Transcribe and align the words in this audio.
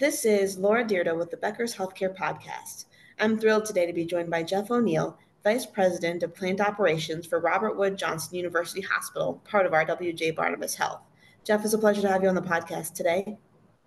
This 0.00 0.24
is 0.24 0.56
Laura 0.56 0.82
Dyrda 0.82 1.14
with 1.14 1.30
the 1.30 1.36
Becker's 1.36 1.76
Healthcare 1.76 2.16
Podcast. 2.16 2.86
I'm 3.18 3.38
thrilled 3.38 3.66
today 3.66 3.84
to 3.84 3.92
be 3.92 4.06
joined 4.06 4.30
by 4.30 4.42
Jeff 4.42 4.70
O'Neill, 4.70 5.18
Vice 5.44 5.66
President 5.66 6.22
of 6.22 6.34
Plant 6.34 6.58
Operations 6.58 7.26
for 7.26 7.38
Robert 7.38 7.76
Wood 7.76 7.98
Johnson 7.98 8.34
University 8.34 8.80
Hospital, 8.80 9.42
part 9.44 9.66
of 9.66 9.72
RWJ 9.72 10.34
Barnabas 10.34 10.74
Health. 10.74 11.02
Jeff, 11.44 11.66
it's 11.66 11.74
a 11.74 11.78
pleasure 11.78 12.00
to 12.00 12.08
have 12.08 12.22
you 12.22 12.30
on 12.30 12.34
the 12.34 12.40
podcast 12.40 12.94
today. 12.94 13.36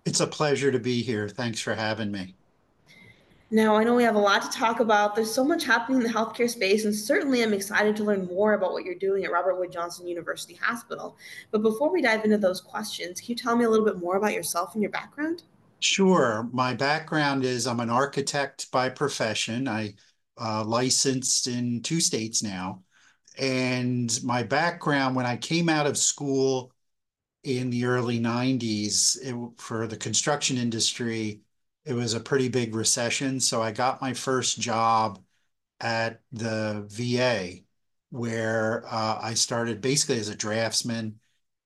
It's 0.04 0.20
a 0.20 0.26
pleasure 0.28 0.70
to 0.70 0.78
be 0.78 1.02
here. 1.02 1.28
Thanks 1.28 1.58
for 1.58 1.74
having 1.74 2.12
me. 2.12 2.36
Now, 3.50 3.74
I 3.74 3.82
know 3.82 3.96
we 3.96 4.04
have 4.04 4.14
a 4.14 4.20
lot 4.20 4.42
to 4.42 4.56
talk 4.56 4.78
about. 4.78 5.16
There's 5.16 5.34
so 5.34 5.44
much 5.44 5.64
happening 5.64 6.00
in 6.00 6.06
the 6.06 6.12
healthcare 6.12 6.48
space, 6.48 6.84
and 6.84 6.94
certainly 6.94 7.42
I'm 7.42 7.52
excited 7.52 7.96
to 7.96 8.04
learn 8.04 8.26
more 8.26 8.52
about 8.52 8.70
what 8.70 8.84
you're 8.84 8.94
doing 8.94 9.24
at 9.24 9.32
Robert 9.32 9.58
Wood 9.58 9.72
Johnson 9.72 10.06
University 10.06 10.54
Hospital. 10.54 11.16
But 11.50 11.62
before 11.62 11.92
we 11.92 12.02
dive 12.02 12.24
into 12.24 12.38
those 12.38 12.60
questions, 12.60 13.20
can 13.20 13.30
you 13.30 13.34
tell 13.34 13.56
me 13.56 13.64
a 13.64 13.68
little 13.68 13.84
bit 13.84 13.98
more 13.98 14.14
about 14.14 14.32
yourself 14.32 14.74
and 14.74 14.82
your 14.82 14.92
background? 14.92 15.42
Sure. 15.84 16.48
My 16.52 16.72
background 16.74 17.44
is 17.44 17.66
I'm 17.66 17.80
an 17.80 17.90
architect 17.90 18.70
by 18.72 18.88
profession. 18.88 19.68
I 19.68 19.94
uh, 20.40 20.64
licensed 20.64 21.46
in 21.46 21.82
two 21.82 22.00
states 22.00 22.42
now. 22.42 22.82
And 23.38 24.18
my 24.24 24.42
background, 24.44 25.14
when 25.16 25.26
I 25.26 25.36
came 25.36 25.68
out 25.68 25.86
of 25.86 25.98
school 25.98 26.72
in 27.44 27.70
the 27.70 27.86
early 27.86 28.20
90s 28.20 29.16
it, 29.22 29.34
for 29.58 29.86
the 29.86 29.96
construction 29.98 30.58
industry, 30.58 31.42
it 31.84 31.94
was 31.94 32.14
a 32.14 32.20
pretty 32.20 32.48
big 32.48 32.74
recession. 32.74 33.40
So 33.40 33.62
I 33.62 33.72
got 33.72 34.02
my 34.02 34.14
first 34.14 34.60
job 34.60 35.20
at 35.80 36.22
the 36.32 36.86
VA, 36.88 37.64
where 38.10 38.84
uh, 38.86 39.20
I 39.22 39.34
started 39.34 39.80
basically 39.82 40.18
as 40.20 40.28
a 40.30 40.36
draftsman 40.36 41.20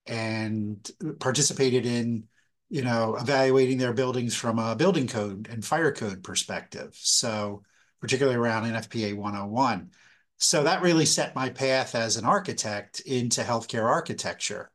and 0.06 0.90
participated 1.20 1.86
in, 1.86 2.27
you 2.70 2.82
know, 2.82 3.16
evaluating 3.16 3.78
their 3.78 3.92
buildings 3.92 4.34
from 4.34 4.58
a 4.58 4.76
building 4.76 5.06
code 5.06 5.48
and 5.50 5.64
fire 5.64 5.92
code 5.92 6.22
perspective. 6.22 6.90
So 6.94 7.62
particularly 8.00 8.38
around 8.38 8.64
NFPA 8.64 9.16
101. 9.16 9.90
So 10.36 10.62
that 10.62 10.82
really 10.82 11.06
set 11.06 11.34
my 11.34 11.48
path 11.48 11.94
as 11.94 12.16
an 12.16 12.24
architect 12.24 13.00
into 13.00 13.42
healthcare 13.42 13.84
architecture. 13.84 14.70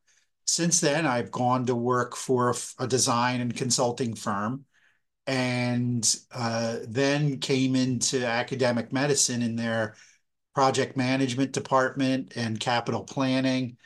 Since 0.46 0.82
then, 0.82 1.06
I've 1.06 1.32
gone 1.32 1.66
to 1.68 1.76
work 1.76 2.16
for 2.16 2.54
a 2.80 2.88
design 2.88 3.40
and 3.40 3.56
consulting 3.56 4.14
firm 4.14 4.66
and 5.26 6.18
uh, 6.34 6.80
then 6.86 7.40
came 7.40 7.78
into 7.78 8.26
academic 8.26 8.92
medicine 8.92 9.42
in 9.42 9.56
their 9.56 9.96
project 10.54 10.98
management 10.98 11.54
department 11.54 12.34
and 12.36 12.60
capital 12.60 13.04
planning, 13.04 13.78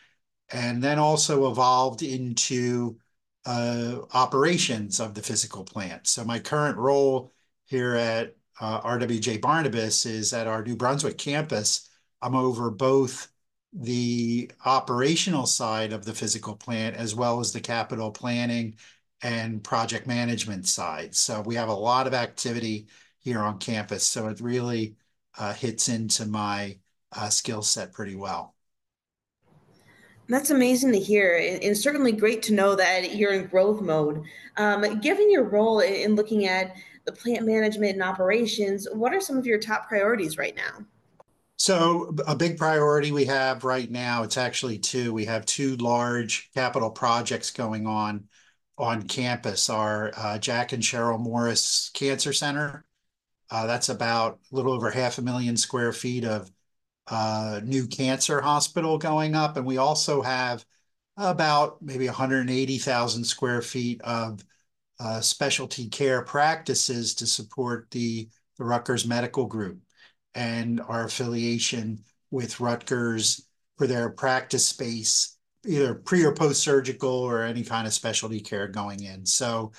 and 0.50 0.84
then 0.84 0.98
also 0.98 1.50
evolved 1.50 2.02
into 2.02 2.98
uh, 3.48 4.02
operations 4.14 5.00
of 5.00 5.14
the 5.14 5.22
physical 5.22 5.64
plant. 5.64 6.06
So 6.06 6.26
my 6.26 6.38
current 6.38 6.78
role 6.78 7.32
here 7.66 7.96
at 7.96 8.36
uh, 8.60 8.82
RWJ 8.82 9.40
Barnabas 9.40 10.06
is 10.06 10.34
at 10.34 10.48
our 10.48 10.62
New 10.64 10.76
Brunswick 10.76 11.18
campus. 11.18 11.90
I'm 12.22 12.36
over 12.36 12.70
both 12.70 13.30
the 13.72 14.52
operational 14.66 15.46
side 15.46 15.94
of 15.94 16.04
the 16.04 16.14
physical 16.14 16.58
plant 16.58 16.98
as 16.98 17.16
well 17.16 17.40
as 17.40 17.54
the 17.54 17.62
capital 17.62 18.12
planning 18.12 18.76
and 19.24 19.64
project 19.64 20.08
management 20.08 20.68
side. 20.68 21.16
So 21.16 21.42
we 21.42 21.56
have 21.56 21.70
a 21.70 21.74
lot 21.74 22.06
of 22.06 22.14
activity 22.14 22.88
here 23.20 23.40
on 23.40 23.60
campus. 23.60 24.06
So 24.06 24.28
it 24.28 24.42
really 24.42 24.98
uh, 25.38 25.54
hits 25.54 25.88
into 25.88 26.26
my 26.26 26.80
uh, 27.14 27.30
skill 27.30 27.62
set 27.62 27.94
pretty 27.94 28.16
well. 28.16 28.57
That's 30.30 30.50
amazing 30.50 30.92
to 30.92 31.00
hear, 31.00 31.38
and 31.38 31.78
certainly 31.78 32.12
great 32.12 32.44
to 32.44 32.54
know 32.54 32.76
that 32.76 33.16
you're 33.16 33.32
in 33.32 33.48
growth 33.48 33.82
mode. 33.82 34.24
Um, 34.58 35.00
given 35.00 35.32
your 35.32 35.44
role 35.44 35.80
in 35.80 36.16
looking 36.16 36.46
at 36.46 36.76
the 37.06 37.14
plant 37.14 37.46
management 37.46 37.94
and 37.94 38.04
operations, 38.04 38.88
what 38.92 39.14
are 39.14 39.22
some 39.22 39.38
of 39.38 39.46
your 39.46 39.58
top 39.58 39.88
priorities 39.88 40.38
right 40.38 40.56
now? 40.56 40.86
So 41.56 42.14
a 42.28 42.36
big 42.36 42.58
priority 42.58 43.12
we 43.12 43.26
have 43.26 43.64
right 43.64 43.90
now, 43.90 44.24
it's 44.24 44.38
actually 44.38 44.78
two. 44.78 45.14
We 45.14 45.26
have 45.26 45.46
two 45.46 45.76
large 45.78 46.52
capital 46.54 46.92
projects 46.92 47.52
going 47.52 47.88
on 47.88 48.26
on 48.78 49.08
campus 49.08 49.70
our 49.70 50.12
uh, 50.16 50.38
Jack 50.38 50.72
and 50.74 50.84
Cheryl 50.84 51.20
Morris 51.20 51.90
Cancer 51.94 52.32
Center. 52.32 52.86
Uh, 53.50 53.66
that's 53.66 53.90
about 53.90 54.40
a 54.52 54.56
little 54.56 54.74
over 54.74 54.92
half 54.92 55.18
a 55.18 55.22
million 55.22 55.58
square 55.58 55.94
feet 55.94 56.26
of 56.26 56.52
uh, 57.08 57.62
new 57.64 57.88
cancer 57.88 58.42
hospital 58.42 58.98
going 58.98 59.36
up. 59.36 59.58
And 59.58 59.66
we 59.66 59.78
also 59.78 60.22
have 60.22 60.66
about 61.16 61.82
maybe 61.82 62.06
180,000 62.06 63.24
square 63.24 63.62
feet 63.62 64.02
of 64.02 64.44
uh, 65.00 65.22
specialty 65.22 65.88
care 65.90 66.22
practices 66.24 67.16
to 67.16 67.28
support 67.28 67.88
the, 67.92 68.28
the 68.58 68.66
Rutgers 68.66 69.06
Medical 69.06 69.46
Group 69.46 69.80
and 70.36 70.82
our 70.82 71.06
affiliation 71.06 72.04
with 72.32 72.60
Rutgers 72.60 73.48
for 73.78 73.88
their 73.88 74.10
practice 74.10 74.66
space 74.66 75.38
either 75.66 75.94
pre 75.94 76.24
or 76.24 76.34
post 76.34 76.62
surgical 76.62 77.10
or 77.10 77.44
any 77.44 77.64
kind 77.64 77.86
of 77.86 77.94
specialty 77.94 78.40
care 78.40 78.68
going 78.68 79.04
in. 79.04 79.26
So 79.26 79.72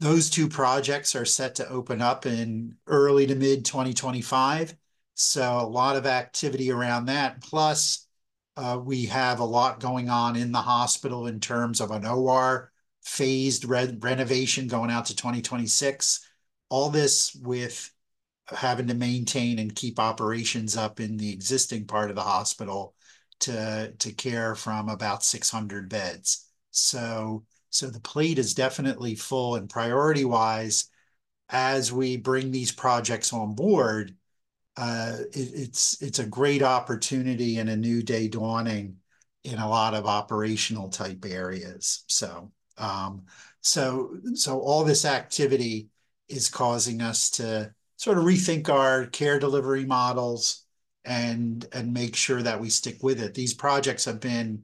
those 0.00 0.30
two 0.30 0.48
projects 0.48 1.14
are 1.14 1.24
set 1.24 1.54
to 1.56 1.68
open 1.68 2.00
up 2.00 2.26
in 2.26 2.76
early 2.86 3.26
to 3.26 3.34
mid 3.34 3.64
2025. 3.64 4.74
So 5.14 5.58
a 5.60 5.66
lot 5.66 5.96
of 5.96 6.06
activity 6.06 6.70
around 6.70 7.06
that. 7.06 7.40
Plus, 7.42 8.06
uh, 8.56 8.78
we 8.82 9.06
have 9.06 9.40
a 9.40 9.44
lot 9.44 9.80
going 9.80 10.08
on 10.10 10.36
in 10.36 10.52
the 10.52 10.60
hospital 10.62 11.26
in 11.26 11.40
terms 11.40 11.80
of 11.80 11.90
an 11.90 12.04
OR 12.06 12.70
phased 13.02 13.64
re 13.64 13.96
renovation 14.00 14.68
going 14.68 14.90
out 14.90 15.06
to 15.06 15.16
2026. 15.16 16.28
All 16.68 16.90
this 16.90 17.34
with 17.34 17.92
having 18.48 18.88
to 18.88 18.94
maintain 18.94 19.58
and 19.58 19.74
keep 19.74 19.98
operations 19.98 20.76
up 20.76 21.00
in 21.00 21.16
the 21.16 21.32
existing 21.32 21.86
part 21.86 22.10
of 22.10 22.16
the 22.16 22.22
hospital 22.22 22.94
to 23.40 23.92
to 23.98 24.12
care 24.12 24.54
from 24.54 24.88
about 24.88 25.24
600 25.24 25.88
beds. 25.88 26.48
So 26.70 27.44
so 27.70 27.88
the 27.88 28.00
plate 28.00 28.38
is 28.38 28.54
definitely 28.54 29.14
full 29.14 29.56
and 29.56 29.68
priority 29.68 30.24
wise 30.24 30.86
as 31.48 31.92
we 31.92 32.16
bring 32.16 32.50
these 32.50 32.72
projects 32.72 33.32
on 33.32 33.54
board 33.54 34.16
uh, 34.76 35.16
it, 35.32 35.50
it's 35.54 36.00
it's 36.02 36.18
a 36.18 36.26
great 36.26 36.62
opportunity 36.62 37.58
and 37.58 37.68
a 37.68 37.76
new 37.76 38.02
day 38.02 38.28
dawning 38.28 38.96
in 39.44 39.58
a 39.58 39.68
lot 39.68 39.94
of 39.94 40.06
operational 40.06 40.88
type 40.88 41.24
areas 41.26 42.04
so 42.06 42.50
um, 42.78 43.22
so 43.60 44.16
so 44.34 44.60
all 44.60 44.84
this 44.84 45.04
activity 45.04 45.88
is 46.28 46.48
causing 46.48 47.02
us 47.02 47.30
to 47.30 47.72
sort 47.96 48.18
of 48.18 48.24
rethink 48.24 48.68
our 48.68 49.06
care 49.06 49.38
delivery 49.38 49.84
models 49.84 50.64
and 51.04 51.66
and 51.72 51.92
make 51.92 52.16
sure 52.16 52.42
that 52.42 52.60
we 52.60 52.70
stick 52.70 53.02
with 53.02 53.20
it. 53.20 53.34
These 53.34 53.54
projects 53.54 54.04
have 54.04 54.20
been 54.20 54.62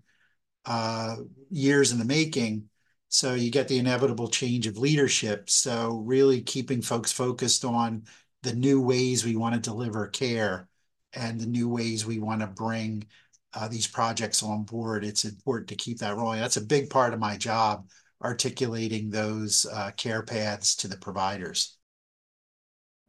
uh, 0.64 1.16
years 1.50 1.92
in 1.92 1.98
the 1.98 2.04
making, 2.04 2.68
so 3.08 3.34
you 3.34 3.50
get 3.50 3.68
the 3.68 3.78
inevitable 3.78 4.28
change 4.28 4.66
of 4.66 4.78
leadership. 4.78 5.50
So 5.50 6.02
really 6.04 6.42
keeping 6.42 6.82
folks 6.82 7.12
focused 7.12 7.64
on 7.64 8.04
the 8.48 8.54
new 8.54 8.80
ways 8.80 9.26
we 9.26 9.36
want 9.36 9.54
to 9.54 9.60
deliver 9.60 10.06
care 10.06 10.68
and 11.12 11.38
the 11.38 11.46
new 11.46 11.68
ways 11.68 12.06
we 12.06 12.18
want 12.18 12.40
to 12.40 12.46
bring 12.46 13.06
uh, 13.52 13.68
these 13.68 13.86
projects 13.86 14.42
on 14.42 14.62
board. 14.62 15.04
It's 15.04 15.24
important 15.24 15.68
to 15.68 15.76
keep 15.76 15.98
that 15.98 16.16
rolling. 16.16 16.40
That's 16.40 16.56
a 16.56 16.62
big 16.62 16.88
part 16.88 17.12
of 17.12 17.20
my 17.20 17.36
job, 17.36 17.86
articulating 18.24 19.10
those 19.10 19.66
uh, 19.70 19.90
care 19.98 20.22
paths 20.22 20.76
to 20.76 20.88
the 20.88 20.96
providers. 20.96 21.76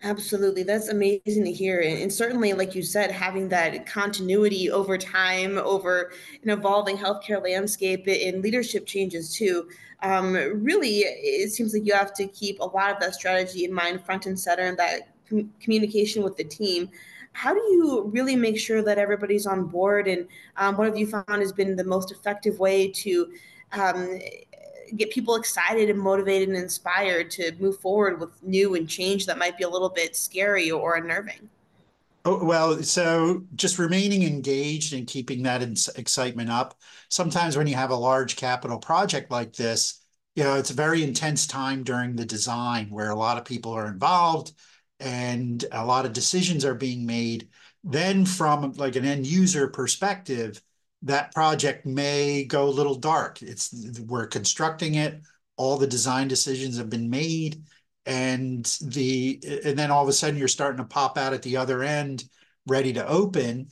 Absolutely. 0.03 0.63
That's 0.63 0.89
amazing 0.89 1.45
to 1.45 1.51
hear. 1.51 1.81
And, 1.81 2.11
certainly, 2.11 2.51
like 2.53 2.75
you 2.75 2.83
said, 2.83 3.11
having 3.11 3.47
that 3.49 3.85
continuity 3.85 4.69
over 4.71 4.97
time, 4.97 5.57
over 5.57 6.11
an 6.43 6.49
evolving 6.49 6.97
healthcare 6.97 7.41
landscape 7.41 8.07
and 8.07 8.41
leadership 8.41 8.85
changes 8.85 9.33
too. 9.33 9.69
Um, 10.01 10.33
really, 10.63 10.99
it 10.99 11.51
seems 11.51 11.73
like 11.73 11.85
you 11.85 11.93
have 11.93 12.13
to 12.13 12.27
keep 12.27 12.59
a 12.59 12.65
lot 12.65 12.91
of 12.91 12.99
that 13.01 13.13
strategy 13.13 13.65
in 13.65 13.73
mind, 13.73 14.05
front 14.05 14.25
and 14.25 14.39
center, 14.39 14.63
and 14.63 14.77
that 14.79 15.15
com- 15.29 15.51
communication 15.59 16.23
with 16.23 16.37
the 16.37 16.43
team. 16.43 16.89
How 17.33 17.53
do 17.53 17.59
you 17.59 18.09
really 18.11 18.35
make 18.35 18.59
sure 18.59 18.81
that 18.81 18.97
everybody's 18.97 19.45
on 19.45 19.65
board? 19.65 20.07
And 20.07 20.27
um, 20.57 20.75
what 20.77 20.87
have 20.87 20.97
you 20.97 21.07
found 21.07 21.41
has 21.41 21.53
been 21.53 21.75
the 21.75 21.83
most 21.83 22.11
effective 22.11 22.59
way 22.59 22.89
to 22.89 23.31
um, 23.71 24.19
get 24.95 25.11
people 25.11 25.35
excited 25.35 25.89
and 25.89 25.99
motivated 25.99 26.49
and 26.49 26.57
inspired 26.57 27.29
to 27.31 27.53
move 27.59 27.77
forward 27.77 28.19
with 28.19 28.41
new 28.43 28.75
and 28.75 28.89
change 28.89 29.25
that 29.27 29.37
might 29.37 29.57
be 29.57 29.63
a 29.63 29.69
little 29.69 29.89
bit 29.89 30.15
scary 30.15 30.71
or 30.71 30.95
unnerving? 30.95 31.49
Oh, 32.25 32.43
well, 32.43 32.83
so 32.83 33.43
just 33.55 33.79
remaining 33.79 34.23
engaged 34.23 34.93
and 34.93 35.07
keeping 35.07 35.43
that 35.43 35.61
excitement 35.97 36.49
up. 36.49 36.77
Sometimes 37.07 37.55
when 37.55 37.67
you 37.67 37.75
have 37.75 37.91
a 37.91 37.95
large 37.95 38.35
capital 38.35 38.77
project 38.77 39.31
like 39.31 39.53
this, 39.53 40.03
you 40.35 40.43
know, 40.43 40.55
it's 40.55 40.69
a 40.69 40.75
very 40.75 41.03
intense 41.03 41.47
time 41.47 41.83
during 41.83 42.15
the 42.15 42.25
design 42.25 42.89
where 42.89 43.09
a 43.09 43.15
lot 43.15 43.37
of 43.37 43.45
people 43.45 43.71
are 43.71 43.87
involved 43.87 44.51
and 44.99 45.65
a 45.71 45.85
lot 45.85 46.05
of 46.05 46.13
decisions 46.13 46.65
are 46.65 46.75
being 46.75 47.05
made. 47.05 47.49
Then 47.83 48.25
from 48.25 48.73
like 48.73 48.95
an 48.95 49.05
end 49.05 49.25
user 49.25 49.67
perspective, 49.67 50.61
that 51.03 51.33
project 51.33 51.85
may 51.85 52.43
go 52.43 52.65
a 52.67 52.69
little 52.69 52.95
dark. 52.95 53.41
It's 53.41 53.73
we're 54.01 54.27
constructing 54.27 54.95
it. 54.95 55.21
all 55.57 55.77
the 55.77 55.87
design 55.87 56.27
decisions 56.27 56.77
have 56.77 56.89
been 56.89 57.09
made 57.09 57.63
and 58.05 58.65
the 58.81 59.39
and 59.65 59.77
then 59.77 59.91
all 59.91 60.03
of 60.03 60.09
a 60.09 60.13
sudden 60.13 60.37
you're 60.37 60.47
starting 60.47 60.77
to 60.77 60.83
pop 60.85 61.17
out 61.17 61.33
at 61.33 61.41
the 61.43 61.57
other 61.57 61.83
end 61.83 62.23
ready 62.67 62.93
to 62.93 63.05
open 63.07 63.67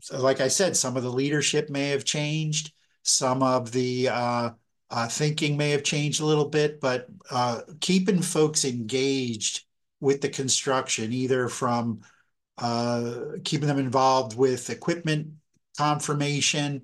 so 0.00 0.20
like 0.20 0.40
i 0.40 0.48
said 0.48 0.76
some 0.76 0.96
of 0.96 1.02
the 1.02 1.10
leadership 1.12 1.68
may 1.70 1.90
have 1.90 2.04
changed 2.04 2.72
some 3.02 3.42
of 3.42 3.70
the 3.72 4.08
uh, 4.08 4.50
uh, 4.90 5.08
thinking 5.08 5.56
may 5.56 5.70
have 5.70 5.82
changed 5.82 6.20
a 6.20 6.26
little 6.26 6.48
bit 6.48 6.80
but 6.80 7.06
uh, 7.30 7.60
keeping 7.80 8.22
folks 8.22 8.64
engaged 8.64 9.64
with 10.00 10.20
the 10.20 10.28
construction 10.28 11.12
either 11.12 11.48
from 11.48 12.00
uh, 12.58 13.20
keeping 13.44 13.68
them 13.68 13.78
involved 13.78 14.36
with 14.36 14.70
equipment 14.70 15.28
confirmation 15.76 16.82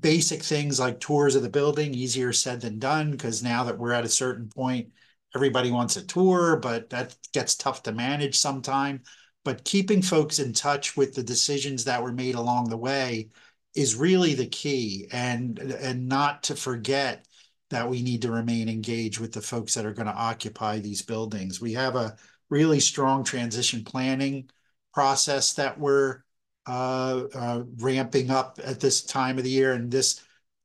basic 0.00 0.42
things 0.42 0.78
like 0.78 1.00
tours 1.00 1.34
of 1.34 1.42
the 1.42 1.48
building 1.48 1.94
easier 1.94 2.32
said 2.32 2.60
than 2.60 2.78
done 2.78 3.10
because 3.12 3.42
now 3.42 3.64
that 3.64 3.78
we're 3.78 3.92
at 3.92 4.04
a 4.04 4.08
certain 4.08 4.48
point 4.48 4.90
everybody 5.34 5.70
wants 5.70 5.96
a 5.96 6.02
tour, 6.02 6.56
but 6.56 6.90
that 6.90 7.16
gets 7.32 7.54
tough 7.54 7.82
to 7.84 7.92
manage 7.92 8.36
sometime. 8.36 9.02
But 9.44 9.64
keeping 9.64 10.02
folks 10.02 10.38
in 10.38 10.52
touch 10.52 10.96
with 10.96 11.14
the 11.14 11.22
decisions 11.22 11.84
that 11.84 12.02
were 12.02 12.12
made 12.12 12.34
along 12.34 12.68
the 12.68 12.76
way 12.76 13.30
is 13.74 13.94
really 13.94 14.34
the 14.34 14.46
key 14.46 15.06
and 15.12 15.58
and 15.58 16.08
not 16.08 16.42
to 16.44 16.56
forget 16.56 17.26
that 17.70 17.88
we 17.88 18.02
need 18.02 18.22
to 18.22 18.32
remain 18.32 18.68
engaged 18.68 19.20
with 19.20 19.32
the 19.32 19.40
folks 19.40 19.74
that 19.74 19.86
are 19.86 19.94
going 19.94 20.06
to 20.06 20.12
occupy 20.12 20.78
these 20.78 21.02
buildings. 21.02 21.60
We 21.60 21.72
have 21.74 21.96
a 21.96 22.16
really 22.50 22.80
strong 22.80 23.24
transition 23.24 23.84
planning 23.84 24.50
process 24.92 25.54
that 25.54 25.78
we're 25.78 26.22
uh, 26.66 27.22
uh, 27.34 27.62
ramping 27.78 28.30
up 28.30 28.58
at 28.62 28.80
this 28.80 29.02
time 29.02 29.38
of 29.38 29.44
the 29.44 29.50
year 29.50 29.72
and 29.72 29.90
this 29.90 30.22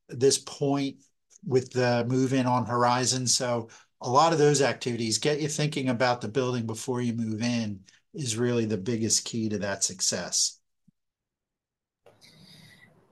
this 0.10 0.38
point 0.38 0.98
with 1.46 1.72
the 1.72 2.06
move 2.08 2.34
in 2.34 2.46
on 2.46 2.66
horizon. 2.66 3.26
So 3.28 3.70
a 4.02 4.10
lot 4.10 4.34
of 4.34 4.40
those 4.40 4.62
activities 4.62 5.18
get 5.18 5.42
you 5.42 5.48
thinking 5.48 5.90
about 5.90 6.22
the 6.22 6.28
building 6.28 6.66
before 6.66 7.02
you 7.02 7.14
move 7.14 7.42
in 7.42 7.80
is 8.14 8.38
really 8.38 8.66
the 8.66 8.78
biggest 8.78 9.26
key 9.26 9.50
to 9.50 9.58
that 9.60 9.84
success. 9.84 10.60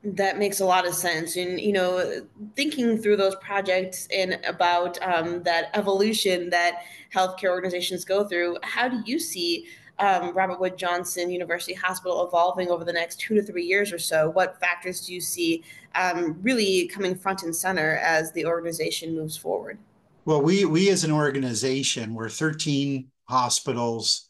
That 0.04 0.38
makes 0.38 0.60
a 0.60 0.66
lot 0.66 0.86
of 0.86 0.94
sense. 0.94 1.38
And, 1.38 1.60
you 1.60 1.72
know, 1.72 2.28
thinking 2.56 2.98
through 2.98 3.18
those 3.18 3.36
projects 3.36 4.08
and 4.14 4.40
about 4.46 5.02
um, 5.02 5.44
that 5.44 5.70
evolution 5.74 6.50
that 6.50 6.84
healthcare 7.14 7.50
organizations 7.50 8.04
go 8.04 8.28
through, 8.28 8.58
how 8.64 8.90
do 8.90 9.02
you 9.06 9.18
see 9.18 9.68
um, 10.00 10.34
Robert 10.36 10.60
Wood 10.60 10.78
Johnson 10.78 11.32
University 11.32 11.74
Hospital 11.74 12.26
evolving 12.28 12.70
over 12.70 12.84
the 12.84 12.94
next 12.94 13.20
two 13.20 13.36
to 13.36 13.44
three 13.44 13.64
years 13.64 13.94
or 13.94 14.00
so? 14.00 14.30
What 14.30 14.60
factors 14.60 15.06
do 15.06 15.14
you 15.14 15.22
see 15.22 15.64
um, 15.96 16.38
really 16.42 16.88
coming 16.88 17.16
front 17.16 17.44
and 17.44 17.56
center 17.56 17.98
as 17.98 18.32
the 18.34 18.46
organization 18.46 19.16
moves 19.16 19.38
forward? 19.38 19.78
Well, 20.26 20.42
we 20.42 20.66
we 20.66 20.90
as 20.90 21.04
an 21.04 21.12
organization, 21.12 22.14
we're 22.14 22.30
13 22.30 23.10
hospitals 23.26 24.30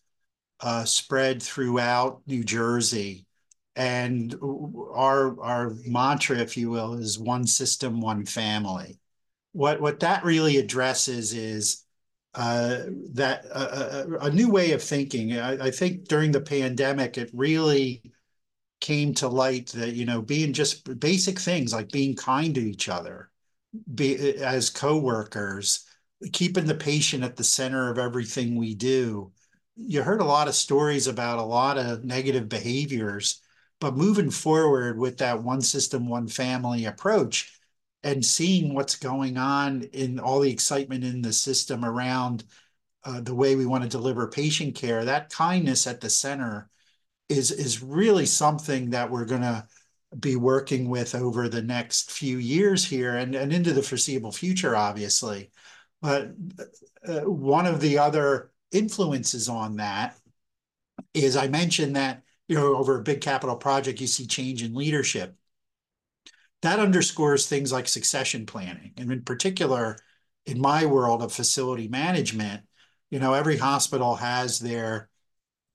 uh, 0.60 0.86
spread 0.86 1.42
throughout 1.42 2.22
New 2.26 2.44
Jersey, 2.44 3.26
and 3.76 4.36
our 4.94 5.40
our 5.42 5.74
mantra, 5.86 6.38
if 6.38 6.58
you 6.58 6.70
will, 6.70 6.94
is 6.96 7.18
one 7.18 7.48
system, 7.48 8.02
one 8.02 8.26
family. 8.26 9.00
What 9.52 9.82
what 9.82 10.00
that 10.02 10.24
really 10.24 10.58
addresses 10.58 11.34
is 11.34 11.84
uh, 12.36 12.84
that 13.14 13.46
uh, 13.52 14.06
a, 14.22 14.30
new 14.32 14.50
way 14.50 14.72
of 14.72 14.82
thinking. 14.82 15.38
I, 15.38 15.68
I 15.68 15.72
think 15.72 16.08
during 16.08 16.32
the 16.32 16.42
pandemic, 16.42 17.18
it 17.18 17.30
really 17.32 18.02
came 18.84 19.14
to 19.14 19.30
light 19.30 19.68
that 19.68 19.94
you 19.94 20.06
know 20.06 20.22
being 20.22 20.52
just 20.52 21.00
basic 21.00 21.40
things 21.40 21.74
like 21.74 21.90
being 21.90 22.14
kind 22.16 22.54
to 22.54 22.62
each 22.62 22.90
other 22.90 23.30
be 23.96 24.36
as 24.44 24.70
co-workers 24.70 25.86
keeping 26.34 26.66
the 26.66 26.76
patient 26.76 27.24
at 27.24 27.38
the 27.38 27.46
center 27.46 27.90
of 27.90 27.98
everything 27.98 28.58
we 28.58 28.76
do 28.76 29.32
you 29.78 30.04
heard 30.04 30.20
a 30.20 30.26
lot 30.26 30.50
of 30.50 30.54
stories 30.54 31.08
about 31.08 31.40
a 31.40 31.44
lot 31.44 31.78
of 31.78 32.04
negative 32.04 32.50
behaviors 32.50 33.42
but 33.84 33.98
moving 33.98 34.32
forward 34.32 34.98
with 34.98 35.18
that 35.18 35.44
one 35.44 35.62
system 35.62 36.08
one 36.08 36.28
family 36.28 36.86
approach 36.86 37.60
and 38.04 38.26
seeing 38.26 38.74
what's 38.74 38.96
going 38.96 39.38
on 39.38 39.84
in 39.94 40.20
all 40.20 40.40
the 40.40 40.52
excitement 40.52 41.04
in 41.04 41.22
the 41.22 41.34
system 41.34 41.86
around 41.86 42.44
uh, 43.06 43.22
the 43.22 43.36
way 43.36 43.56
we 43.56 43.66
want 43.66 43.84
to 43.84 43.90
deliver 43.90 44.28
patient 44.28 44.76
care 44.76 45.06
that 45.06 45.30
kindness 45.30 45.86
at 45.88 46.02
the 46.02 46.10
center 46.10 46.70
is 47.30 47.52
is 47.52 47.84
really 47.84 48.26
something 48.26 48.90
that 48.90 49.10
we're 49.10 49.26
going 49.26 49.42
to 49.42 49.66
be 50.20 50.36
working 50.36 50.90
with 50.90 51.16
over 51.16 51.50
the 51.50 51.62
next 51.62 52.12
few 52.12 52.38
years 52.38 52.86
here 52.86 53.16
and, 53.16 53.36
and 53.36 53.52
into 53.52 53.74
the 53.74 53.82
foreseeable 53.82 54.32
future, 54.32 54.76
obviously. 54.76 55.52
But 56.02 56.32
uh, 57.08 57.22
one 57.22 57.66
of 57.66 57.82
the 57.82 57.98
other 57.98 58.52
influences 58.72 59.50
on 59.50 59.78
that 59.78 60.18
is 61.14 61.36
I 61.36 61.48
mentioned 61.48 61.96
that, 61.96 62.24
you 62.54 62.60
know, 62.60 62.76
over 62.76 63.00
a 63.00 63.04
big 63.04 63.20
capital 63.20 63.56
project, 63.56 64.00
you 64.00 64.06
see 64.06 64.28
change 64.28 64.62
in 64.62 64.76
leadership. 64.76 65.36
That 66.62 66.80
underscores 66.80 67.48
things 67.48 67.72
like 67.72 67.88
succession 67.88 68.46
planning. 68.46 68.94
And 68.96 69.12
in 69.12 69.24
particular, 69.24 69.98
in 70.46 70.62
my 70.62 70.86
world 70.86 71.24
of 71.24 71.34
facility 71.34 71.88
management, 71.88 72.62
you 73.10 73.18
know, 73.18 73.34
every 73.34 73.58
hospital 73.58 74.16
has 74.18 74.60
their 74.60 75.10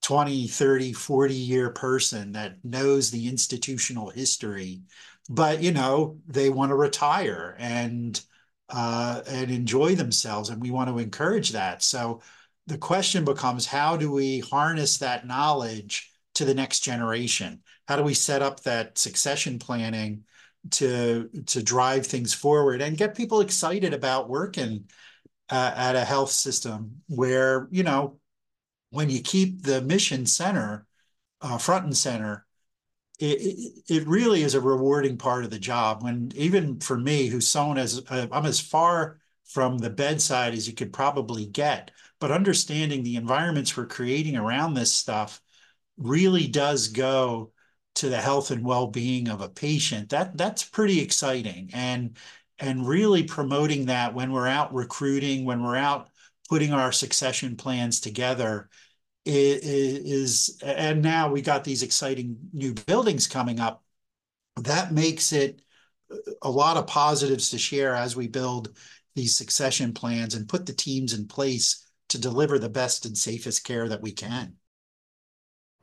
20, 0.03 0.47
30, 0.47 0.93
40 0.93 1.33
year 1.33 1.69
person 1.71 2.31
that 2.31 2.63
knows 2.63 3.11
the 3.11 3.27
institutional 3.27 4.09
history, 4.09 4.83
but 5.29 5.61
you 5.61 5.73
know, 5.73 6.17
they 6.27 6.49
want 6.49 6.69
to 6.69 6.75
retire 6.75 7.57
and 7.59 8.21
uh, 8.69 9.21
and 9.27 9.51
enjoy 9.51 9.95
themselves, 9.95 10.47
and 10.49 10.61
we 10.61 10.71
want 10.71 10.89
to 10.89 10.99
encourage 10.99 11.49
that. 11.49 11.83
So 11.83 12.21
the 12.67 12.77
question 12.77 13.25
becomes, 13.25 13.65
how 13.65 13.97
do 13.97 14.11
we 14.11 14.39
harness 14.39 14.99
that 14.99 15.27
knowledge 15.27 16.09
to 16.39 16.45
the 16.45 16.55
next 16.55 16.79
generation? 16.79 17.61
How 17.89 17.97
do 17.97 18.03
we 18.03 18.13
set 18.13 18.41
up 18.41 18.61
that 18.61 18.97
succession 18.97 19.59
planning 19.59 20.23
to 20.71 21.29
to 21.47 21.61
drive 21.61 22.05
things 22.05 22.33
forward 22.33 22.81
and 22.81 22.97
get 22.97 23.15
people 23.15 23.41
excited 23.41 23.93
about 23.93 24.29
working 24.29 24.85
uh, 25.49 25.73
at 25.75 25.97
a 25.97 26.05
health 26.05 26.31
system 26.31 27.01
where 27.07 27.67
you 27.71 27.83
know 27.83 28.19
when 28.91 29.09
you 29.09 29.21
keep 29.21 29.63
the 29.63 29.81
mission 29.81 30.25
center 30.25 30.87
uh, 31.41 31.57
front 31.57 31.83
and 31.85 31.97
center, 31.97 32.45
it, 33.19 33.73
it 33.89 34.07
really 34.07 34.43
is 34.43 34.55
a 34.55 34.61
rewarding 34.61 35.17
part 35.17 35.43
of 35.43 35.49
the 35.49 35.59
job. 35.59 36.03
When 36.03 36.31
even 36.35 36.79
for 36.79 36.97
me, 36.97 37.27
who's 37.27 37.49
someone 37.49 37.77
as 37.77 38.01
uh, 38.09 38.27
I'm 38.31 38.45
as 38.45 38.61
far 38.61 39.19
from 39.43 39.77
the 39.77 39.89
bedside 39.89 40.53
as 40.53 40.69
you 40.69 40.73
could 40.73 40.93
probably 40.93 41.45
get, 41.45 41.91
but 42.21 42.31
understanding 42.31 43.03
the 43.03 43.17
environments 43.17 43.75
we're 43.75 43.87
creating 43.87 44.37
around 44.37 44.73
this 44.73 44.93
stuff 44.93 45.41
really 45.99 46.47
does 46.47 46.87
go 46.87 47.51
to 47.95 48.09
the 48.09 48.21
health 48.21 48.51
and 48.51 48.65
well-being 48.65 49.27
of 49.27 49.41
a 49.41 49.49
patient. 49.49 50.09
That 50.09 50.37
that's 50.37 50.63
pretty 50.63 51.01
exciting, 51.01 51.69
and 51.73 52.17
and 52.57 52.87
really 52.87 53.23
promoting 53.23 53.85
that 53.87 54.13
when 54.13 54.31
we're 54.31 54.47
out 54.47 54.73
recruiting, 54.73 55.45
when 55.45 55.63
we're 55.63 55.77
out 55.77 56.09
putting 56.49 56.73
our 56.73 56.91
succession 56.91 57.55
plans 57.55 57.99
together 57.99 58.69
is, 59.25 60.57
and 60.63 61.01
now 61.01 61.29
we 61.29 61.41
got 61.41 61.63
these 61.63 61.83
exciting 61.83 62.37
new 62.53 62.73
buildings 62.73 63.27
coming 63.27 63.59
up. 63.59 63.83
That 64.55 64.91
makes 64.91 65.31
it 65.31 65.61
a 66.41 66.49
lot 66.49 66.77
of 66.77 66.87
positives 66.87 67.51
to 67.51 67.59
share 67.59 67.93
as 67.93 68.15
we 68.15 68.27
build 68.27 68.75
these 69.15 69.35
succession 69.35 69.93
plans 69.93 70.33
and 70.33 70.49
put 70.49 70.65
the 70.65 70.73
teams 70.73 71.13
in 71.13 71.27
place 71.27 71.85
to 72.09 72.17
deliver 72.17 72.57
the 72.57 72.69
best 72.69 73.05
and 73.05 73.17
safest 73.17 73.63
care 73.63 73.87
that 73.87 74.01
we 74.01 74.11
can. 74.11 74.55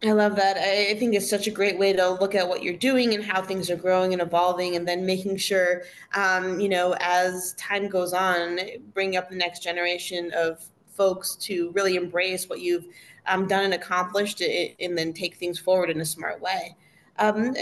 I 0.04 0.12
love 0.12 0.36
that. 0.36 0.58
I 0.58 0.94
think 0.98 1.14
it's 1.14 1.28
such 1.28 1.46
a 1.46 1.50
great 1.50 1.78
way 1.78 1.94
to 1.94 2.10
look 2.10 2.34
at 2.34 2.46
what 2.46 2.62
you're 2.62 2.76
doing 2.76 3.14
and 3.14 3.24
how 3.24 3.40
things 3.40 3.70
are 3.70 3.76
growing 3.76 4.12
and 4.12 4.20
evolving, 4.20 4.76
and 4.76 4.86
then 4.86 5.06
making 5.06 5.38
sure, 5.38 5.82
um, 6.14 6.60
you 6.60 6.68
know, 6.68 6.94
as 7.00 7.54
time 7.54 7.88
goes 7.88 8.12
on, 8.12 8.58
bring 8.92 9.16
up 9.16 9.30
the 9.30 9.36
next 9.36 9.62
generation 9.62 10.30
of 10.36 10.62
folks 10.86 11.34
to 11.36 11.70
really 11.70 11.96
embrace 11.96 12.46
what 12.46 12.60
you've 12.60 12.84
um, 13.26 13.48
done 13.48 13.64
and 13.64 13.74
accomplished, 13.74 14.42
and 14.42 14.98
then 14.98 15.14
take 15.14 15.36
things 15.36 15.58
forward 15.58 15.88
in 15.88 16.00
a 16.02 16.04
smart 16.04 16.42
way. 16.42 16.76
Um, 17.18 17.56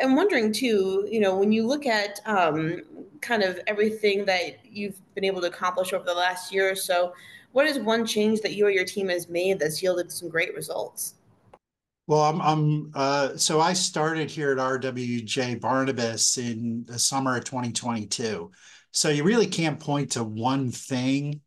I'm 0.00 0.14
wondering 0.14 0.52
too, 0.52 1.08
you 1.10 1.18
know, 1.18 1.36
when 1.36 1.50
you 1.50 1.66
look 1.66 1.86
at 1.86 2.20
um, 2.26 2.82
kind 3.20 3.42
of 3.42 3.58
everything 3.66 4.24
that 4.26 4.64
you've 4.64 5.00
been 5.16 5.24
able 5.24 5.40
to 5.40 5.48
accomplish 5.48 5.92
over 5.92 6.04
the 6.04 6.14
last 6.14 6.52
year 6.52 6.70
or 6.70 6.76
so, 6.76 7.12
what 7.50 7.66
is 7.66 7.80
one 7.80 8.06
change 8.06 8.40
that 8.42 8.54
you 8.54 8.66
or 8.66 8.70
your 8.70 8.84
team 8.84 9.08
has 9.08 9.28
made 9.28 9.58
that's 9.58 9.82
yielded 9.82 10.12
some 10.12 10.28
great 10.28 10.54
results? 10.54 11.14
Well, 12.12 12.24
I'm, 12.24 12.42
I'm 12.42 12.90
uh, 12.94 13.36
so 13.38 13.58
I 13.58 13.72
started 13.72 14.30
here 14.30 14.52
at 14.52 14.58
RWJ 14.58 15.62
Barnabas 15.62 16.36
in 16.36 16.84
the 16.86 16.98
summer 16.98 17.38
of 17.38 17.44
2022. 17.44 18.50
So 18.90 19.08
you 19.08 19.24
really 19.24 19.46
can't 19.46 19.80
point 19.80 20.12
to 20.12 20.22
one 20.22 20.70
thing 20.70 21.40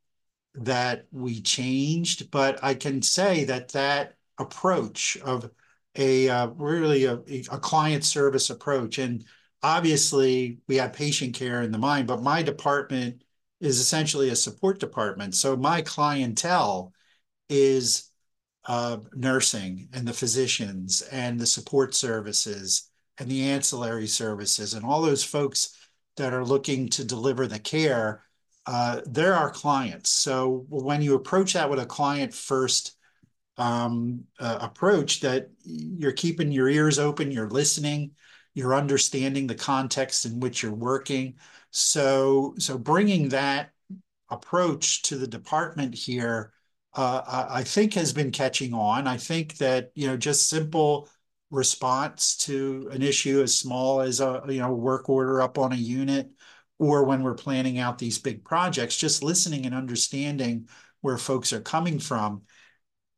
that 0.56 1.06
we 1.12 1.40
changed, 1.42 2.32
but 2.32 2.64
I 2.64 2.74
can 2.74 3.04
say 3.04 3.44
that 3.44 3.74
that 3.74 4.16
approach 4.40 5.18
of 5.18 5.52
a 5.96 6.30
uh, 6.30 6.48
really 6.48 7.06
a, 7.06 7.18
a 7.52 7.60
client 7.60 8.04
service 8.04 8.50
approach, 8.50 8.98
and 8.98 9.24
obviously 9.62 10.62
we 10.68 10.78
have 10.78 10.94
patient 10.94 11.36
care 11.36 11.62
in 11.62 11.72
the 11.72 11.78
mind, 11.78 12.08
but 12.08 12.24
my 12.24 12.42
department 12.42 13.24
is 13.60 13.80
essentially 13.80 14.30
a 14.30 14.36
support 14.36 14.80
department. 14.80 15.36
So 15.36 15.56
my 15.56 15.84
clientele 15.84 16.92
is 17.50 18.10
uh, 18.68 18.98
nursing 19.14 19.88
and 19.94 20.08
the 20.08 20.14
physicians 20.14 21.02
and 21.04 21.40
the 21.40 21.46
support 21.46 21.94
services 21.94 22.90
and 23.20 23.30
the 23.30 23.50
ancillary 23.50 24.08
services 24.08 24.74
and 24.74 24.86
all 24.86 25.02
those 25.02 25.24
folks 25.24 25.78
that 26.18 26.34
are 26.34 26.46
looking 26.46 26.90
to 26.90 27.06
deliver 27.06 27.48
the 27.48 27.60
care. 27.60 28.24
Uh, 28.66 29.02
they're 29.06 29.36
our 29.36 29.52
clients. 29.52 30.10
So 30.10 30.66
when 30.70 31.02
you 31.02 31.16
approach 31.16 31.54
that 31.54 31.70
with 31.70 31.80
a 31.80 31.86
client 31.86 32.34
first 32.34 32.96
um, 33.58 34.24
uh, 34.40 34.58
approach, 34.62 35.22
that 35.22 35.50
you're 35.64 36.12
keeping 36.12 36.52
your 36.52 36.68
ears 36.68 36.98
open, 36.98 37.32
you're 37.32 37.50
listening, 37.50 38.12
you're 38.56 38.74
understanding 38.74 39.46
the 39.46 39.56
context 39.56 40.26
in 40.26 40.40
which 40.40 40.64
you're 40.64 40.74
working. 40.74 41.36
So, 41.70 42.56
so 42.58 42.78
bringing 42.78 43.30
that 43.30 43.70
approach 44.30 45.04
to 45.04 45.18
the 45.18 45.28
department 45.28 45.94
here, 45.94 46.52
uh, 46.96 47.48
I 47.50 47.64
think 47.64 47.94
has 47.94 48.14
been 48.14 48.32
catching 48.32 48.74
on. 48.74 49.08
I 49.08 49.18
think 49.18 49.58
that 49.58 49.92
you 49.96 50.08
know 50.08 50.18
just 50.18 50.50
simple 50.50 51.10
response 51.52 52.36
to 52.38 52.90
an 52.92 53.02
issue 53.02 53.42
as 53.42 53.58
small 53.58 54.02
as 54.02 54.20
a 54.20 54.44
you 54.48 54.60
know 54.60 54.74
work 54.74 55.10
order 55.10 55.42
up 55.42 55.58
on 55.58 55.74
a 55.74 55.78
unit, 55.78 56.30
or 56.80 57.04
when 57.04 57.24
we're 57.24 57.36
planning 57.36 57.78
out 57.80 57.98
these 57.98 58.18
big 58.18 58.44
projects, 58.44 58.98
just 58.98 59.24
listening 59.24 59.66
and 59.66 59.76
understanding 59.76 60.68
where 61.02 61.18
folks 61.18 61.54
are 61.54 61.62
coming 61.62 62.00
from. 62.00 62.44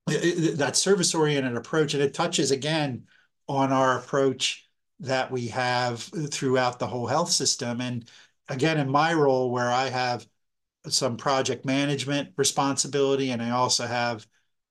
that 0.08 0.76
service 0.76 1.14
oriented 1.14 1.56
approach, 1.56 1.94
and 1.94 2.04
it 2.04 2.14
touches 2.14 2.52
again 2.52 3.04
on 3.48 3.72
our 3.72 4.00
approach 4.00 4.68
that 5.00 5.32
we 5.32 5.48
have 5.48 6.02
throughout 6.32 6.80
the 6.80 6.88
whole 6.88 7.08
health 7.08 7.30
system. 7.32 7.82
And 7.82 8.10
again, 8.50 8.80
in 8.80 8.90
my 8.90 9.14
role, 9.14 9.52
where 9.52 9.72
I 9.72 9.90
have 9.90 10.26
some 10.90 11.18
project 11.18 11.66
management 11.66 12.30
responsibility 12.38 13.32
and 13.32 13.42
I 13.42 13.52
also 13.52 13.86
have 13.86 14.28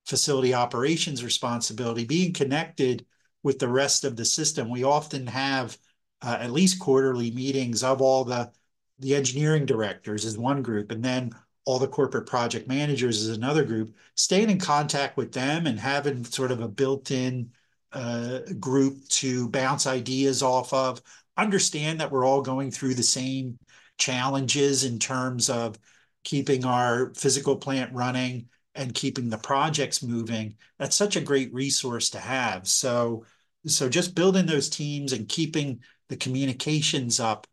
facility 0.06 0.54
operations 0.54 1.24
responsibility, 1.24 2.04
being 2.04 2.32
connected 2.32 3.04
with 3.42 3.58
the 3.58 3.68
rest 3.68 4.04
of 4.04 4.16
the 4.16 4.24
system, 4.24 4.68
we 4.68 4.84
often 4.84 5.26
have 5.26 5.78
uh, 6.22 6.38
at 6.40 6.52
least 6.52 6.80
quarterly 6.80 7.30
meetings 7.30 7.82
of 7.82 8.00
all 8.00 8.24
the 8.24 8.50
the 8.98 9.14
engineering 9.14 9.66
directors 9.66 10.24
is 10.24 10.38
one 10.38 10.62
group, 10.62 10.90
and 10.90 11.04
then 11.04 11.30
all 11.66 11.78
the 11.78 11.86
corporate 11.86 12.26
project 12.26 12.66
managers 12.66 13.20
is 13.20 13.36
another 13.36 13.62
group. 13.62 13.94
Staying 14.14 14.48
in 14.48 14.58
contact 14.58 15.18
with 15.18 15.32
them 15.32 15.66
and 15.66 15.78
having 15.78 16.24
sort 16.24 16.50
of 16.50 16.60
a 16.60 16.68
built-in 16.68 17.50
uh, 17.92 18.40
group 18.58 19.06
to 19.08 19.50
bounce 19.50 19.86
ideas 19.86 20.42
off 20.42 20.72
of, 20.72 21.02
understand 21.36 22.00
that 22.00 22.10
we're 22.10 22.24
all 22.24 22.40
going 22.40 22.70
through 22.70 22.94
the 22.94 23.02
same 23.02 23.58
challenges 23.98 24.84
in 24.84 24.98
terms 24.98 25.50
of 25.50 25.78
keeping 26.26 26.64
our 26.64 27.14
physical 27.14 27.54
plant 27.56 27.92
running 27.94 28.48
and 28.74 28.92
keeping 28.92 29.30
the 29.30 29.38
projects 29.38 30.02
moving. 30.02 30.56
That's 30.76 30.96
such 30.96 31.14
a 31.14 31.20
great 31.20 31.54
resource 31.54 32.10
to 32.10 32.18
have. 32.18 32.66
So, 32.66 33.24
so 33.64 33.88
just 33.88 34.16
building 34.16 34.44
those 34.44 34.68
teams 34.68 35.12
and 35.12 35.28
keeping 35.28 35.80
the 36.08 36.16
communications 36.16 37.20
up 37.20 37.46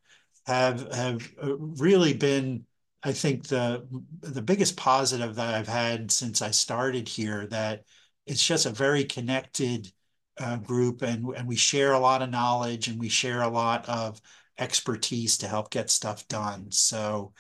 have 0.47 0.91
have 0.91 1.31
uh, 1.41 1.55
really 1.57 2.13
been, 2.13 2.65
I 3.03 3.11
think, 3.13 3.47
the 3.47 3.87
the 4.21 4.41
biggest 4.41 4.75
positive 4.75 5.35
that 5.35 5.53
I've 5.53 5.67
had 5.67 6.11
since 6.11 6.41
I 6.41 6.49
started 6.49 7.07
here. 7.07 7.45
That 7.47 7.83
it's 8.25 8.45
just 8.45 8.65
a 8.65 8.71
very 8.71 9.03
connected 9.03 9.91
uh, 10.39 10.57
group, 10.57 11.03
and 11.03 11.27
and 11.37 11.47
we 11.47 11.57
share 11.57 11.93
a 11.93 11.99
lot 11.99 12.23
of 12.23 12.31
knowledge 12.31 12.87
and 12.87 12.99
we 12.99 13.09
share 13.09 13.43
a 13.43 13.49
lot 13.49 13.87
of 13.87 14.19
expertise 14.57 15.37
to 15.37 15.47
help 15.47 15.69
get 15.69 15.91
stuff 15.91 16.27
done. 16.27 16.71
So 16.71 17.33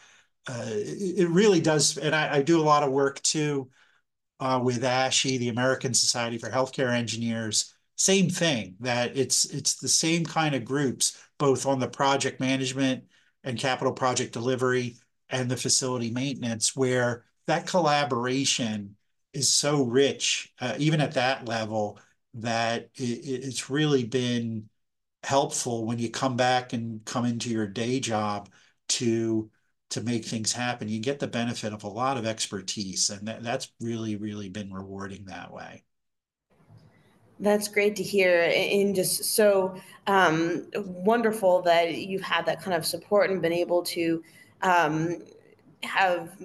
uh, 0.47 0.65
it 0.67 1.29
really 1.29 1.61
does, 1.61 1.97
and 1.97 2.13
I, 2.13 2.35
I, 2.35 2.41
do 2.41 2.59
a 2.59 2.63
lot 2.63 2.83
of 2.83 2.91
work 2.91 3.21
too 3.21 3.69
uh, 4.39 4.59
with 4.61 4.83
ASHE, 4.83 5.37
the 5.39 5.49
American 5.49 5.93
Society 5.93 6.37
for 6.37 6.49
Healthcare 6.49 6.91
Engineers. 6.91 7.73
Same 7.95 8.29
thing 8.29 8.75
that 8.81 9.15
it's 9.15 9.45
it's 9.45 9.75
the 9.75 9.87
same 9.87 10.25
kind 10.25 10.53
of 10.53 10.65
groups, 10.65 11.17
both 11.37 11.65
on 11.65 11.79
the 11.79 11.87
project 11.87 12.41
management 12.41 13.05
and 13.43 13.57
capital 13.57 13.93
project 13.93 14.33
delivery 14.33 14.97
and 15.29 15.49
the 15.49 15.57
facility 15.57 16.11
maintenance, 16.11 16.75
where 16.75 17.23
that 17.47 17.67
collaboration 17.67 18.95
is 19.31 19.49
so 19.49 19.83
rich, 19.83 20.53
uh, 20.59 20.75
even 20.77 20.99
at 20.99 21.13
that 21.13 21.47
level, 21.47 21.99
that 22.33 22.89
it, 22.95 23.03
it's 23.03 23.69
really 23.69 24.03
been 24.03 24.69
helpful 25.23 25.85
when 25.85 25.99
you 25.99 26.09
come 26.09 26.35
back 26.35 26.73
and 26.73 27.05
come 27.05 27.25
into 27.25 27.49
your 27.49 27.67
day 27.67 27.99
job 27.99 28.49
to 28.89 29.49
to 29.93 30.01
make 30.01 30.25
things 30.25 30.51
happen. 30.51 30.89
You 30.89 30.99
get 30.99 31.19
the 31.19 31.27
benefit 31.27 31.71
of 31.71 31.83
a 31.83 31.87
lot 31.87 32.17
of 32.17 32.25
expertise, 32.25 33.09
and 33.09 33.27
that, 33.27 33.43
that's 33.43 33.71
really, 33.79 34.15
really 34.15 34.49
been 34.49 34.73
rewarding 34.73 35.25
that 35.25 35.51
way. 35.51 35.83
That's 37.39 37.67
great 37.67 37.95
to 37.97 38.03
hear, 38.03 38.51
and 38.53 38.95
just 38.95 39.23
so 39.23 39.75
um, 40.07 40.67
wonderful 40.75 41.61
that 41.63 41.95
you've 41.95 42.21
had 42.21 42.45
that 42.45 42.61
kind 42.61 42.75
of 42.75 42.85
support 42.85 43.29
and 43.29 43.41
been 43.41 43.53
able 43.53 43.83
to 43.83 44.23
um, 44.61 45.23
have 45.83 46.35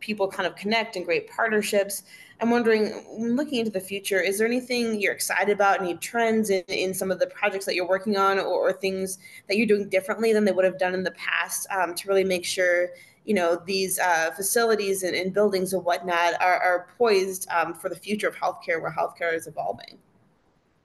people 0.00 0.28
kind 0.28 0.46
of 0.46 0.54
connect 0.56 0.96
and 0.96 1.04
great 1.04 1.28
partnerships. 1.28 2.04
I'm 2.40 2.50
wondering, 2.50 3.04
looking 3.36 3.60
into 3.60 3.70
the 3.70 3.80
future, 3.80 4.20
is 4.20 4.38
there 4.38 4.46
anything 4.46 5.00
you're 5.00 5.12
excited 5.12 5.52
about, 5.52 5.80
any 5.80 5.94
trends 5.94 6.50
in, 6.50 6.64
in 6.68 6.92
some 6.92 7.10
of 7.10 7.18
the 7.18 7.28
projects 7.28 7.64
that 7.66 7.74
you're 7.74 7.88
working 7.88 8.16
on, 8.16 8.38
or, 8.38 8.46
or 8.46 8.72
things 8.72 9.18
that 9.48 9.56
you're 9.56 9.66
doing 9.66 9.88
differently 9.88 10.32
than 10.32 10.44
they 10.44 10.52
would 10.52 10.64
have 10.64 10.78
done 10.78 10.94
in 10.94 11.04
the 11.04 11.12
past 11.12 11.66
um, 11.70 11.94
to 11.94 12.08
really 12.08 12.24
make 12.24 12.44
sure, 12.44 12.90
you 13.24 13.34
know, 13.34 13.60
these 13.64 13.98
uh, 13.98 14.30
facilities 14.32 15.04
and, 15.04 15.14
and, 15.14 15.32
buildings 15.32 15.72
and 15.72 15.84
whatnot 15.84 16.34
are, 16.40 16.60
are 16.60 16.88
poised 16.98 17.48
um, 17.50 17.72
for 17.72 17.88
the 17.88 17.96
future 17.96 18.28
of 18.28 18.34
healthcare, 18.34 18.82
where 18.82 18.92
healthcare 18.92 19.34
is 19.34 19.46
evolving? 19.46 19.98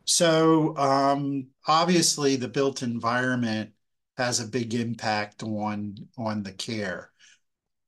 So 0.05 0.75
um, 0.77 1.47
obviously, 1.67 2.35
the 2.35 2.47
built 2.47 2.83
environment 2.83 3.71
has 4.17 4.39
a 4.39 4.47
big 4.47 4.73
impact 4.73 5.43
on 5.43 5.95
on 6.17 6.43
the 6.43 6.51
care. 6.51 7.11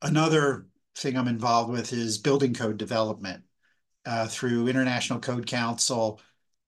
Another 0.02 0.68
thing 0.96 1.18
I'm 1.18 1.28
involved 1.28 1.72
with 1.72 1.94
is 1.94 2.18
building 2.18 2.54
code 2.54 2.78
development 2.78 3.44
uh, 4.06 4.28
through 4.28 4.68
International 4.68 5.20
Code 5.20 5.46
Council 5.46 6.20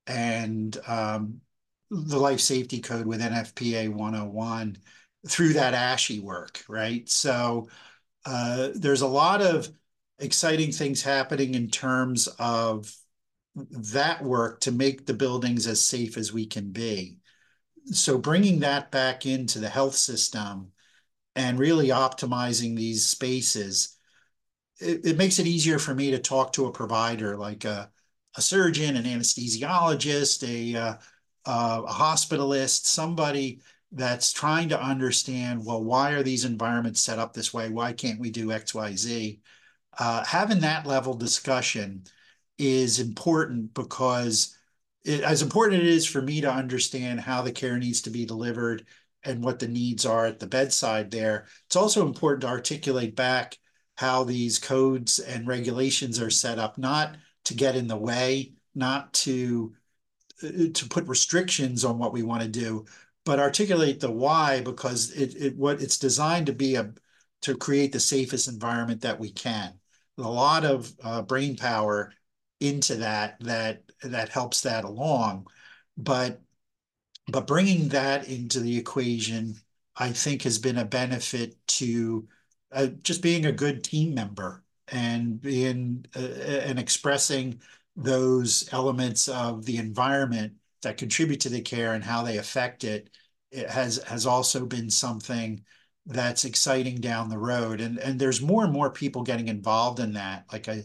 and 0.08 0.78
um, 0.88 1.42
the 1.90 2.20
Life 2.20 2.40
Safety 2.40 2.80
Code 2.80 3.06
with 3.06 3.22
NFPA 3.22 3.90
101 3.90 4.78
through 5.28 5.54
that 5.54 5.74
ASHE 5.74 6.22
work, 6.22 6.64
right? 6.68 7.08
So 7.10 7.70
uh, 8.26 8.70
there's 8.74 9.02
a 9.02 9.08
lot 9.08 9.42
of 9.42 9.70
exciting 10.20 10.72
things 10.72 11.02
happening 11.02 11.56
in 11.56 11.70
terms 11.70 12.28
of 12.40 12.94
that 13.56 14.24
work 14.24 14.62
to 14.62 14.72
make 14.72 15.06
the 15.06 15.14
buildings 15.14 15.68
as 15.68 15.84
safe 15.84 16.18
as 16.18 16.34
we 16.34 16.46
can 16.46 16.72
be. 16.72 17.18
So 17.92 18.18
bringing 18.18 18.60
that 18.62 18.92
back 18.92 19.26
into 19.26 19.60
the 19.60 19.70
health 19.70 19.96
system 19.96 20.72
and 21.36 21.60
really 21.60 21.90
optimizing 21.90 22.76
these 22.76 23.06
spaces 23.06 23.98
it, 24.84 25.06
it 25.06 25.18
makes 25.18 25.40
it 25.40 25.48
easier 25.48 25.80
for 25.80 25.94
me 25.96 26.12
to 26.12 26.20
talk 26.20 26.54
to 26.54 26.66
a 26.66 26.72
provider 26.72 27.38
like 27.38 27.66
a, 27.66 27.90
a 28.36 28.42
surgeon, 28.42 28.98
an 28.98 29.06
anesthesiologist, 29.06 30.48
a, 30.48 30.80
uh, 30.80 30.94
uh, 31.46 31.82
a 31.88 31.92
hospitalist, 31.92 32.86
somebody 32.86 33.62
that's 33.92 34.34
trying 34.34 34.70
to 34.70 34.82
understand, 34.82 35.64
well, 35.64 35.84
why 35.84 36.12
are 36.12 36.24
these 36.24 36.46
environments 36.46 37.00
set 37.00 37.20
up 37.20 37.34
this 37.34 37.54
way? 37.54 37.70
Why 37.70 37.94
can't 37.94 38.20
we 38.20 38.32
do 38.32 38.52
X, 38.52 38.74
Y, 38.74 38.96
Z? 38.96 39.40
Uh, 39.98 40.24
having 40.26 40.60
that 40.62 40.88
level 40.88 41.14
discussion 41.14 42.04
is 42.58 43.00
important 43.00 43.74
because 43.74 44.58
it, 45.04 45.22
as 45.22 45.42
important 45.42 45.82
it 45.82 45.88
is 45.88 46.06
for 46.06 46.22
me 46.22 46.42
to 46.42 46.52
understand 46.52 47.20
how 47.20 47.42
the 47.42 47.52
care 47.52 47.78
needs 47.78 48.02
to 48.02 48.10
be 48.10 48.26
delivered 48.26 48.86
and 49.24 49.44
what 49.44 49.60
the 49.60 49.68
needs 49.68 50.06
are 50.06 50.26
at 50.26 50.40
the 50.40 50.48
bedside 50.48 51.12
there, 51.12 51.46
it's 51.68 51.76
also 51.76 52.06
important 52.06 52.42
to 52.42 52.48
articulate 52.48 53.16
back 53.16 53.58
how 54.04 54.26
these 54.26 54.60
codes 54.60 55.20
and 55.20 55.48
regulations 55.48 56.20
are 56.20 56.30
set 56.30 56.60
up, 56.60 56.78
not 56.78 57.16
to 57.46 57.54
get 57.54 57.78
in 57.78 57.88
the 57.88 57.96
way, 57.96 58.52
not 58.76 59.14
to 59.14 59.74
uh, 60.44 60.68
to 60.74 60.90
put 60.90 61.08
restrictions 61.08 61.86
on 61.86 61.98
what 61.98 62.12
we 62.12 62.22
want 62.22 62.42
to 62.44 62.50
do, 62.50 62.86
but 63.24 63.40
articulate 63.40 64.02
the 64.02 64.12
why 64.12 64.60
because 64.60 65.12
it, 65.12 65.36
it 65.42 65.58
what 65.58 65.82
it's 65.82 65.98
designed 65.98 66.48
to 66.48 66.54
be 66.54 66.76
a 66.76 66.94
to 67.44 67.56
create 67.56 67.94
the 67.94 68.00
safest 68.00 68.50
environment 68.50 69.02
that 69.02 69.20
we 69.20 69.32
can. 69.32 69.74
A 70.18 70.22
lot 70.22 70.66
of 70.66 70.92
uh, 71.02 71.22
brain 71.22 71.56
power 71.56 72.12
into 72.60 72.96
that 72.98 73.40
that 73.40 73.84
that 74.04 74.30
helps 74.30 74.62
that 74.62 74.84
along, 74.84 75.48
but 75.98 76.42
but 77.32 77.48
bringing 77.48 77.88
that 77.90 78.28
into 78.28 78.60
the 78.60 78.78
equation, 78.78 79.56
I 79.96 80.12
think, 80.12 80.42
has 80.44 80.60
been 80.60 80.78
a 80.78 80.86
benefit 80.86 81.56
to 81.80 82.28
uh, 82.74 82.88
just 83.04 83.22
being 83.22 83.46
a 83.46 83.52
good 83.52 83.84
team 83.84 84.14
member 84.14 84.64
and 84.90 85.42
being 85.42 86.06
uh, 86.16 86.20
and 86.20 86.80
expressing 86.80 87.60
those 87.96 88.68
elements 88.72 89.28
of 89.28 89.66
the 89.66 89.78
environment 89.78 90.54
that 90.82 90.98
contribute 90.98 91.40
to 91.42 91.50
the 91.50 91.62
care 91.62 91.94
and 91.94 92.04
how 92.04 92.24
they 92.24 92.38
affect 92.38 92.84
it, 92.84 93.10
it 93.52 93.70
has 93.70 94.02
has 94.04 94.26
also 94.26 94.66
been 94.66 94.90
something 94.90 95.64
that's 96.06 96.46
exciting 96.46 97.00
down 97.00 97.30
the 97.30 97.38
road. 97.38 97.82
And 97.82 97.98
and 98.00 98.20
there's 98.20 98.42
more 98.42 98.64
and 98.64 98.74
more 98.74 98.92
people 98.92 99.24
getting 99.24 99.48
involved 99.48 100.00
in 100.00 100.14
that, 100.14 100.46
like 100.52 100.68
I 100.68 100.84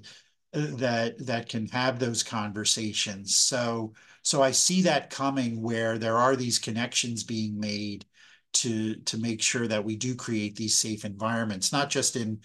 that 0.53 1.27
that 1.27 1.49
can 1.49 1.67
have 1.69 1.99
those 1.99 2.23
conversations. 2.23 3.37
So 3.37 3.95
so 4.23 4.43
I 4.43 4.51
see 4.53 4.83
that 4.83 5.11
coming 5.11 5.63
where 5.63 5.99
there 5.99 6.17
are 6.17 6.37
these 6.37 6.59
connections 6.59 7.25
being 7.25 7.59
made 7.59 8.05
to 8.55 8.97
to 8.97 9.19
make 9.19 9.43
sure 9.43 9.67
that 9.67 9.85
we 9.85 9.97
do 9.97 10.15
create 10.15 10.57
these 10.57 10.77
safe 10.77 11.05
environments, 11.05 11.73
not 11.73 11.91
just 11.91 12.17
in 12.17 12.41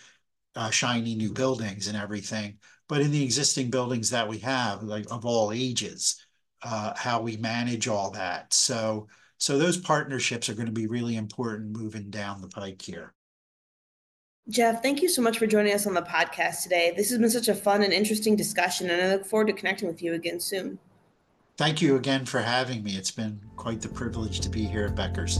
uh, 0.56 0.70
shiny 0.70 1.16
new 1.16 1.32
buildings 1.32 1.88
and 1.88 1.98
everything, 1.98 2.58
but 2.88 3.02
in 3.02 3.12
the 3.12 3.24
existing 3.24 3.70
buildings 3.70 4.10
that 4.10 4.28
we 4.28 4.38
have, 4.40 4.84
like 4.84 5.06
of 5.12 5.26
all 5.26 5.52
ages, 5.52 6.24
uh, 6.62 6.94
how 6.96 7.22
we 7.22 7.38
manage 7.38 7.88
all 7.88 8.12
that. 8.12 8.54
So 8.54 9.08
so 9.38 9.58
those 9.58 9.78
partnerships 9.78 10.48
are 10.50 10.54
going 10.54 10.68
to 10.68 10.72
be 10.72 10.88
really 10.88 11.18
important 11.18 11.78
moving 11.78 12.10
down 12.10 12.42
the 12.42 12.48
pike 12.48 12.82
here. 12.82 13.14
Jeff, 14.50 14.84
thank 14.84 15.02
you 15.02 15.08
so 15.08 15.22
much 15.22 15.38
for 15.38 15.48
joining 15.48 15.74
us 15.74 15.88
on 15.88 15.94
the 15.94 16.02
podcast 16.02 16.64
today. 16.64 16.94
This 16.96 17.10
has 17.10 17.18
been 17.18 17.30
such 17.30 17.48
a 17.48 17.56
fun 17.56 17.82
and 17.82 17.94
interesting 17.94 18.36
discussion, 18.36 18.90
and 18.90 19.02
I 19.02 19.10
look 19.10 19.26
forward 19.26 19.48
to 19.48 19.54
connecting 19.54 19.88
with 19.88 20.02
you 20.02 20.14
again 20.14 20.40
soon. 20.40 20.80
Thank 21.58 21.82
you 21.82 21.96
again 21.96 22.26
for 22.26 22.42
having 22.42 22.84
me. 22.84 22.96
It's 22.96 23.12
been 23.12 23.40
quite 23.56 23.82
the 23.82 23.90
privilege 23.90 24.42
to 24.42 24.50
be 24.50 24.66
here 24.66 24.86
at 24.86 24.96
Becker's. 24.96 25.40